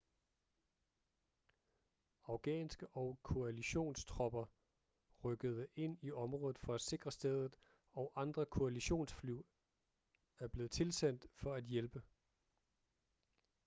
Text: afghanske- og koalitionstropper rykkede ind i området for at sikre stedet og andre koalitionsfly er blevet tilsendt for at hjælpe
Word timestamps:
afghanske- 2.23 2.87
og 2.87 3.19
koalitionstropper 3.23 4.45
rykkede 5.23 5.67
ind 5.75 5.97
i 6.01 6.11
området 6.11 6.59
for 6.59 6.73
at 6.75 6.81
sikre 6.81 7.11
stedet 7.11 7.55
og 7.93 8.11
andre 8.15 8.45
koalitionsfly 8.45 9.39
er 10.39 10.47
blevet 10.47 10.71
tilsendt 10.71 11.27
for 11.33 11.53
at 11.53 11.63
hjælpe 11.63 12.01